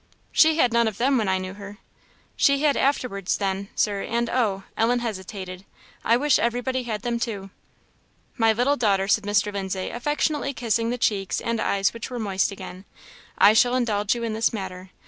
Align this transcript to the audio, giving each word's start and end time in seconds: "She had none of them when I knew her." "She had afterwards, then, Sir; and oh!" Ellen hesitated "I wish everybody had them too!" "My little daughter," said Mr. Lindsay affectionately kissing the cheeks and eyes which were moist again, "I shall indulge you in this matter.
"She 0.31 0.57
had 0.57 0.73
none 0.73 0.87
of 0.87 0.97
them 0.97 1.19
when 1.19 1.27
I 1.29 1.37
knew 1.37 1.53
her." 1.53 1.77
"She 2.35 2.63
had 2.63 2.75
afterwards, 2.75 3.37
then, 3.37 3.69
Sir; 3.75 4.01
and 4.01 4.31
oh!" 4.31 4.63
Ellen 4.75 4.97
hesitated 4.97 5.63
"I 6.03 6.17
wish 6.17 6.39
everybody 6.39 6.81
had 6.81 7.03
them 7.03 7.19
too!" 7.19 7.51
"My 8.35 8.51
little 8.51 8.77
daughter," 8.77 9.07
said 9.07 9.25
Mr. 9.25 9.53
Lindsay 9.53 9.89
affectionately 9.91 10.55
kissing 10.55 10.89
the 10.89 10.97
cheeks 10.97 11.39
and 11.39 11.61
eyes 11.61 11.93
which 11.93 12.09
were 12.09 12.17
moist 12.17 12.51
again, 12.51 12.85
"I 13.37 13.53
shall 13.53 13.75
indulge 13.75 14.15
you 14.15 14.23
in 14.23 14.33
this 14.33 14.51
matter. 14.51 14.89